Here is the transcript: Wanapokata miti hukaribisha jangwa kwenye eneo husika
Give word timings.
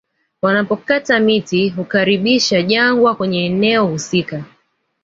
Wanapokata 0.41 1.19
miti 1.19 1.69
hukaribisha 1.69 2.61
jangwa 2.63 3.15
kwenye 3.15 3.45
eneo 3.45 3.85
husika 3.87 4.43